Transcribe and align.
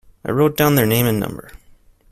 I 0.25 0.31
wrote 0.31 0.57
down 0.57 0.73
their 0.73 0.87
name 0.87 1.05
and 1.05 1.19
number. 1.19 1.51